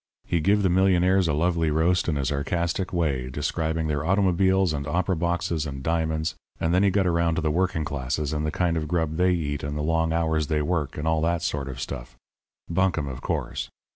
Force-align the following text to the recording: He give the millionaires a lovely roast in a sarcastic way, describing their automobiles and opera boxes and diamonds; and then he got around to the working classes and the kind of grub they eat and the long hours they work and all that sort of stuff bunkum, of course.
He 0.25 0.39
give 0.39 0.63
the 0.63 0.69
millionaires 0.69 1.27
a 1.27 1.33
lovely 1.33 1.69
roast 1.69 2.09
in 2.09 2.17
a 2.17 2.25
sarcastic 2.25 2.91
way, 2.91 3.29
describing 3.29 3.85
their 3.85 4.03
automobiles 4.03 4.73
and 4.73 4.87
opera 4.87 5.15
boxes 5.15 5.67
and 5.67 5.83
diamonds; 5.83 6.33
and 6.59 6.73
then 6.73 6.81
he 6.81 6.89
got 6.89 7.05
around 7.05 7.35
to 7.35 7.41
the 7.41 7.51
working 7.51 7.85
classes 7.85 8.33
and 8.33 8.43
the 8.43 8.49
kind 8.49 8.77
of 8.77 8.87
grub 8.87 9.17
they 9.17 9.29
eat 9.33 9.61
and 9.61 9.77
the 9.77 9.83
long 9.83 10.11
hours 10.11 10.47
they 10.47 10.63
work 10.63 10.97
and 10.97 11.07
all 11.07 11.21
that 11.21 11.43
sort 11.43 11.69
of 11.69 11.79
stuff 11.79 12.15
bunkum, 12.67 13.07
of 13.07 13.21
course. 13.21 13.69